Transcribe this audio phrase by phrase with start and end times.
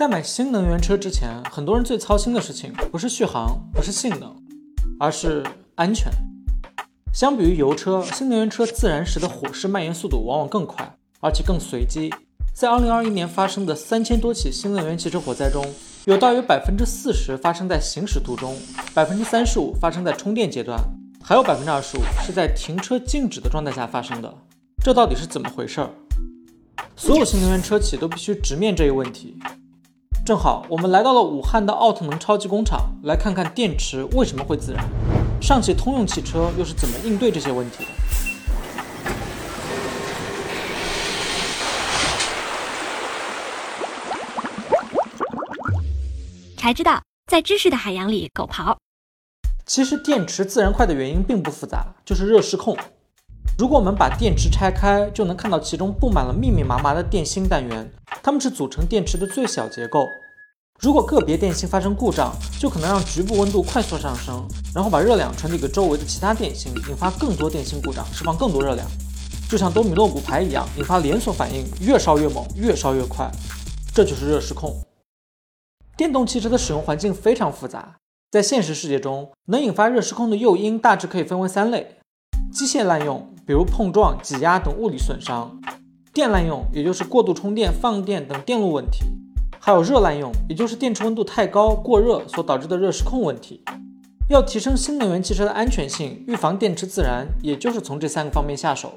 [0.00, 4.34] 在买新能源车之前，很多人最操心的事情不是续航，不是性能，
[4.98, 6.10] 而是安全。
[7.12, 10.90] 相比于油车，新能源车自燃时的火势蔓延速度往往更快，
[11.20, 12.10] 而且更随机。
[12.54, 15.62] 在2021年发生的三千多起新能源汽车火灾中，
[16.06, 18.56] 有大约百分之四十发生在行驶途中，
[18.94, 20.80] 百分之三十五发生在充电阶段，
[21.22, 24.34] 还有百分之二十五是在停车静止的状态下发生的。
[24.82, 25.90] 这到底是怎么回事儿？
[26.96, 29.38] 所有新能源车企都必须直面这一问题。
[30.22, 34.88] 正好，我们来到了武汉的奥特能超级工厂，来看看电池为什么会自燃，
[35.42, 37.90] 上汽通用汽车又是怎么应对这些问题的。
[46.56, 48.76] 才知道，在知识的海洋里狗刨。
[49.66, 52.76] 其实电池自燃快的原因并不复杂，就是热失控。
[53.58, 57.90] 如果我们把电池拆开，就能看到其中布满了密密麻麻的电芯单元，
[58.22, 60.08] 它们是组成电池的最小结构。
[60.80, 68.88] 如果个别电芯发生故障，就可能让局部温度快速上升，然后把热量传递给周围的其他电芯，引发更多电芯故障，释放更多热量，
[69.50, 73.30] 就像多米诺骨牌一样，引发连锁反应，越烧越猛，越烧越快。
[73.92, 74.74] 这就是热失控。
[75.98, 77.96] 电动汽车的使用环境非常复杂，
[78.30, 81.96] 在现实世界中，能引发热失控的诱因大致可以分为三类：
[82.52, 83.26] 机械滥用。
[83.46, 85.60] 比如碰撞、挤压等物理损伤，
[86.12, 89.00] 电滥用，也就是过度充电、放电等电路问题；
[89.58, 93.64] 还有热滥用，也就是电池温度太高、过热所导致的热失控问题。
[94.28, 98.92] 要提升新能源汽车的安全性，预防电池自燃，也就是从这三个方面下手。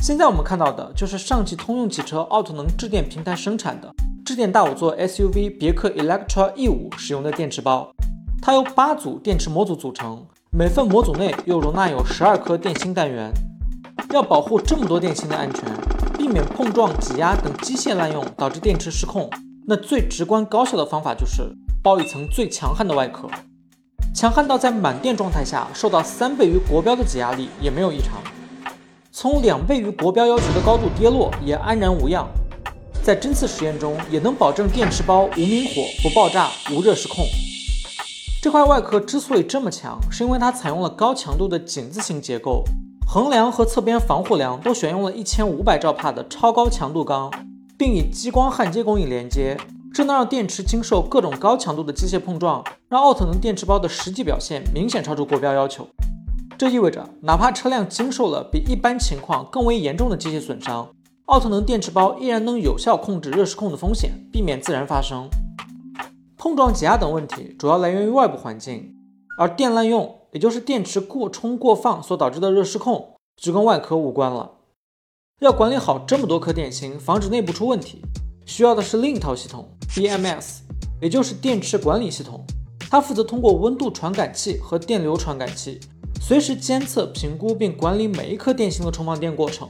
[0.00, 3.92] 现在我们看到的就是上汽通用汽车奥特能智电平台生产的
[4.24, 7.92] 智电大五座 SUV 别克 Electra E5 使用的电池包，
[8.40, 13.32] 它由八组电池模组组成，每份模组内又容纳有十二颗电芯单元。
[14.12, 15.64] 要保护这么多电芯的安全，
[16.18, 19.30] 避免碰撞、挤压等机械滥用导致电池失控，
[19.66, 21.40] 那最直观高效的方法就是
[21.82, 23.30] 包一层最强悍的外壳，
[24.14, 28.22] 强悍到在满电状态下受到三倍于国标的挤压力也没有异常，
[29.10, 32.28] 从两倍于国标要求的高度跌落也安然无恙，
[33.02, 37.24] 在针刺实验中也能保证电池包无明火、不爆炸、无热失控。
[38.42, 42.64] 这块外壳之所以这么强，是因为它采用了高强度的井字形结构。
[43.06, 47.30] 横梁和侧边防护梁都选用了一千五百兆帕的超高强度钢，
[47.78, 49.56] 并以激光焊接工艺连接，
[49.94, 55.86] 这能让电池经受各种高强度的机械碰撞，让奥特能电池包的实际表现明显超出国标要求。
[56.58, 60.88] 这意味着，哪怕车辆经受了比一般情况更为严重的机械损伤，
[61.26, 65.28] 奥特能电池包依然能有效控制热失控的风险，避免自燃发生。
[66.42, 68.96] 碰撞、挤压等问题主要来源于外部环境，
[69.38, 70.18] 而电滥用。
[70.32, 74.50] 也就是电池过充过放所导致的热失控，就跟外壳无关了。
[75.38, 78.02] 要管理好这么多颗电芯，防止内部出问题，
[78.44, 80.62] 需要的是另一套系统 BMS，
[81.00, 82.44] 也就是电池管理系统。
[82.90, 85.78] 它负责通过温度传感器和电流传感器，
[86.20, 89.68] 随时监测、评估并管理每一颗电芯的充放电过程。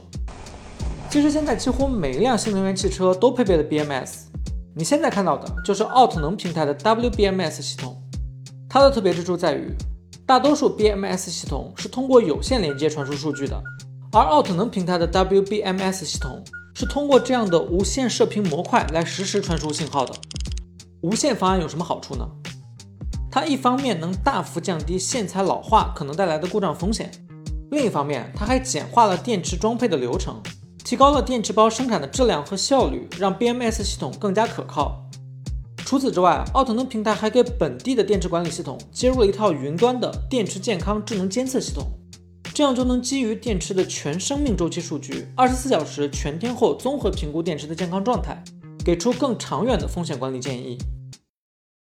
[1.11, 4.23] 其实现在几乎每一辆新能源汽车都配备了 BMS，
[4.75, 8.01] 你现在看到的就是奥特能平台的 WBMS 系统。
[8.67, 9.71] 它的特别之处在于。
[10.25, 13.61] 大多数 BMS 系统是通过有线连接传输数据的，
[14.13, 16.41] 而奥特能平台的 WBMS 系统
[16.73, 20.13] 是通过这样的无线射频模块来实时传输信号的。
[21.01, 22.25] 无线方案有什么好处呢？
[23.29, 27.11] 它一方面能大幅降低线材老化可能带来的故障风险，
[27.71, 30.41] 另一方面它还简化了电池装配的流程，
[30.83, 35.01] 提高了电池包生产的质量和效率，让 BMS 系统更加可靠。
[35.77, 41.85] 除此之外，奥特能平台还给本地的电池管理系统接入了一套云端的电池健康智能监测系统，
[42.53, 48.43] 这样就能基于电池的全生命周期数据，二十四小时全天候综合评估电池的健康状态，
[48.83, 50.77] 给出更长远的风险管理建议。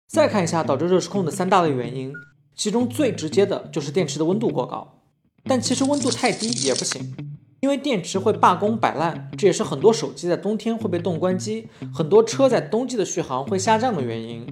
[0.09, 2.13] 再看一下导致热失控的三大类原因，
[2.55, 5.01] 其中最直接的就是电池的温度过高，
[5.45, 7.34] 但其实温度太低也不行。
[7.65, 14.47] 因为电池会罢工摆烂，这也是很多手机在冬天会被冻关机，很多车在冬季的续航会下降的原因。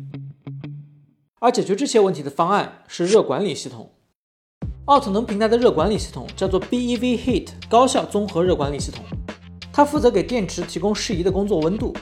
[1.38, 3.92] 而解决这些问题的方案是热管理系统。
[4.87, 9.04] 奥特能平台的热管理系统叫做 BEV Heat 高效综合热管理系统，
[9.70, 11.94] 它负责给电池提供适宜的工作温度。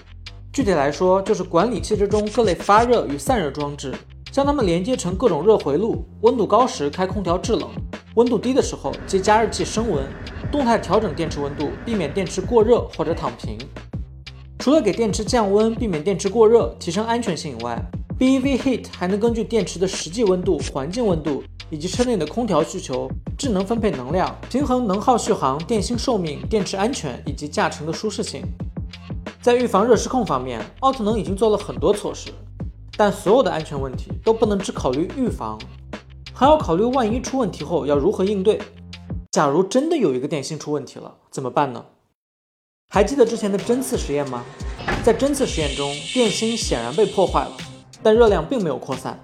[0.52, 3.92] 具体来说，就是管理汽车中各类发热与散热装置，
[4.30, 7.68] 将它们连接成各种热回路，温度高时开空调制冷，
[8.14, 10.04] 温度低的时候接加热器升温。
[10.50, 13.58] 动态调整电池温度，避免电池过热或者躺平。
[14.58, 17.80] 除了给电池降温、避免电池过热、提升安全性以外
[18.18, 23.08] ，BEV Heat 还能根据电池的实际温度、环境温度以及车内的空调需求，
[23.38, 28.42] 智能分配能量，平衡能耗续航、电芯寿命、电池安全以及驾乘的舒适性。
[29.40, 32.30] 在预防热失控方面，奥特能已经做了很多措施，
[32.98, 35.58] 但所有的安全问题都不能只考虑预防，
[36.34, 38.60] 还要考虑万一出问题后要如何应对。
[39.30, 41.84] 假如真的有一个电芯出问题了，怎么办呢？
[42.88, 44.44] 还记得之前的针刺实验吗？
[45.04, 47.52] 在针刺实验中，电芯显然被破坏了，
[48.02, 49.16] 但热量并没有扩散。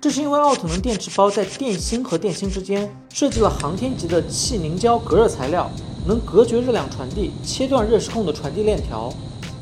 [0.00, 5.70] 这是因为奥特能电池包在电芯和电芯之间设计了航天级的气凝胶隔热材料，
[6.08, 9.14] 能隔绝热量传递，切断热失控的传递链条，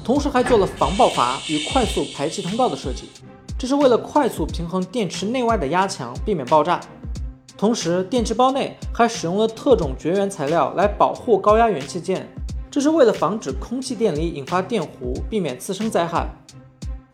[0.03, 3.11] 同时还做了防爆阀与快速排气通道的设计，
[3.59, 6.81] 这是为了快速平衡电池内外的压强，避免爆炸。
[7.63, 12.29] 同时，电池包内还使用了特种绝缘材料来保护高压元器件，
[12.69, 16.27] 这是为了防止空气电离引发电弧，避免次生灾害。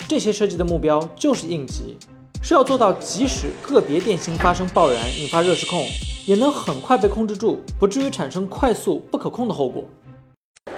[0.09, 1.99] 这些设计的目标就是应急。
[2.43, 5.85] 是要做到，即使个别电芯发生爆燃，引发热失控，
[6.25, 9.85] 也能很快被控制住，不至于产生快速不可控的后果。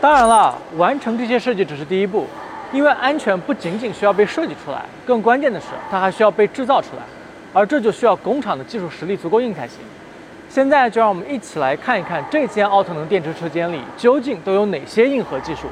[0.00, 2.26] 当然了，完成这些设计只是第一步，
[2.72, 7.04] 因为安全不仅仅需要被设计出来，更关键的是它还需要被制造出来，
[7.52, 9.78] 而这就需要工厂的技术实力足够硬才行。
[10.48, 15.62] 现在就让我们一起来看一看这间奥特能电池车间里究竟都有哪些硬核技术。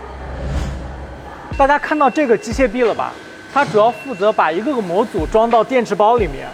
[1.57, 3.13] 大家看到这个机械臂了吧？
[3.53, 6.47] 它主要负责把一个个模组装到电池包里面。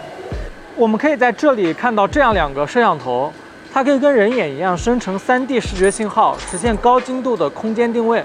[0.75, 3.31] 我们可以在这里看到这样两个摄像头，
[3.71, 8.23] 它可以跟人眼一样生成 3D 视觉信号，实现高精度的空间定位。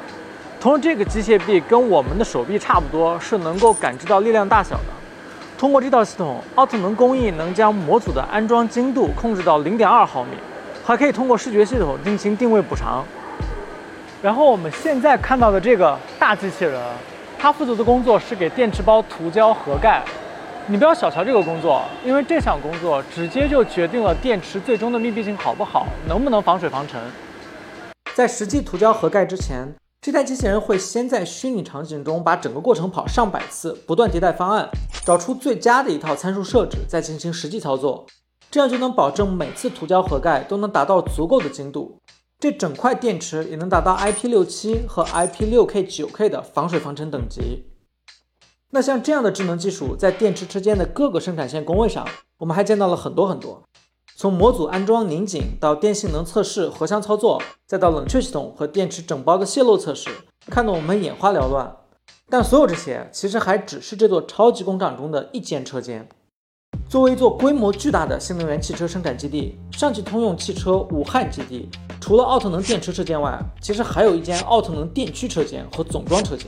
[0.59, 5.00] 同时，这个机械臂跟我们的手臂差不多，是能够感知到力量大小的。
[5.61, 10.31] 通过这套系统，奥特能工艺能将模组的安装精度控制到0.2毫米，
[10.83, 13.05] 还可以通过视觉系统进行定位补偿。
[14.23, 16.81] 然后我们现在看到的这个大机器人。
[17.39, 20.03] 它负责的工作是给电池包涂胶合盖，
[20.67, 26.99] 你不要小瞧这个工作，因为这项工作直接就决定了电池最终的密闭性好不好，能不能防水防尘。
[28.15, 29.71] 在实际涂胶合盖之前，
[30.03, 34.67] 这台机器人会先在虚拟场景中把整个过程跑上百次，不断迭代方案，
[35.05, 38.07] 找出最佳的一套参数设置，再进行实际操作，
[38.51, 41.99] 这样就能保证每次涂胶合盖都能达到足够的精度。
[42.39, 47.67] 这整块电池也能达到 IP67 和 IP6K、9K 的防水防尘等级。
[48.71, 52.09] 那像这样的智能技术，在电池车间的各个生产线工位上，
[52.39, 53.63] 我们还见到了很多很多。
[54.21, 60.11] 从模组安装、拧紧到电性能测试、合箱操作，再到冷却系统和电池整包的泄漏测试，
[60.51, 61.75] 看得我们眼花缭乱。
[62.29, 66.07] 但所有这些其实还只是这座超级工厂中的一间车间。
[66.87, 76.47] 作为一座规模巨大的新能源汽车生产基地，上汽通用汽车武汉基地除了奥特能电池车间外，其实还有一间奥特能电驱车间和总装车间。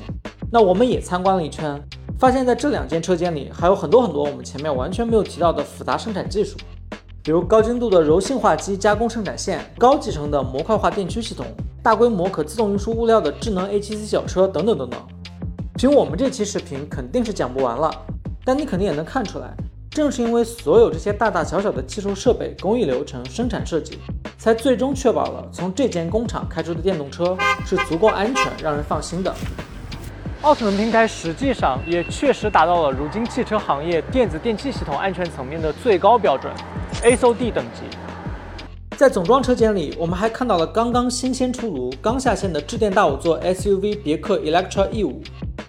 [0.52, 1.82] 那我们也参观了一圈，
[2.19, 6.58] 发现在这两间车间里还有很多很多我们前面完全没有提到的复杂生产技术，
[7.24, 11.46] 比如高精度的柔性化机加工生产线、高集成的模块化电驱系统、
[11.80, 15.00] 大规模可自动运输物料的智能 A7C 小车等等等等。
[15.76, 17.88] 凭我们这期视频肯定是讲不完了，
[18.44, 19.54] 但你肯定也能看出来。
[19.88, 24.00] 正是因为所有这些大大小小的技术设备、工艺流程、生产设计，
[24.36, 29.32] 才最终确保了从这间工厂开出的电动车是足够安全、让人放心的。
[30.40, 36.52] 奥特能平台实际上也确实达到了如今汽车行业电子电气系统安全层面的最高标准
[37.02, 37.82] ——ASO-D 等级。
[38.96, 45.16] 在总装车间里，我们还看到了刚刚新鲜出炉、刚下线的智电大五座 SUV 别克 Electra E5，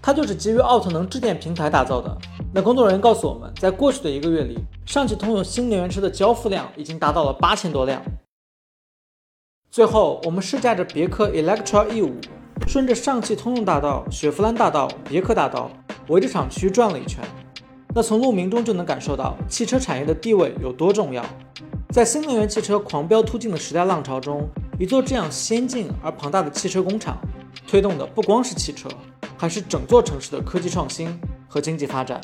[0.01, 2.15] 它就是基于奥特能智电平台打造的。
[2.53, 8.00] 那工作人员告诉我们，在过去的一个月里，上汽通用新能源车的交付量已经达到了八千多辆。
[9.72, 12.12] 最后，我们试驾着别克 Electra E5，
[12.67, 15.72] 顺着上汽通用大道、雪佛兰大道、别克大道，
[16.10, 17.24] 围着厂区转了一圈。
[17.95, 21.23] 那从路名中就能感受到汽车产业的地位有多重要。
[21.91, 27.15] 在新能源汽车狂飙突进的时代浪潮中，一座这样先进而庞大的汽车工厂，
[27.67, 28.89] 推动的不光是汽车，
[29.38, 31.15] 还是整座城市的科技创新
[31.47, 32.19] 和经济发展。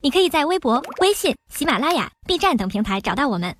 [0.00, 3.54] 你可以在微博、微信、喜马拉雅、B 站等平台找到我们。